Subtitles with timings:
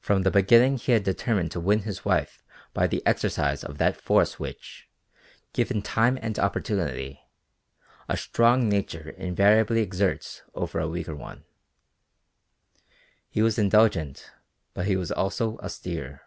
[0.00, 4.00] From the beginning he had determined to win his wife by the exercise of that
[4.00, 4.88] force which,
[5.52, 7.20] given time and opportunity,
[8.08, 11.44] a strong nature invariably exerts over a weaker one.
[13.28, 14.30] He was indulgent
[14.72, 16.22] but he was also austere.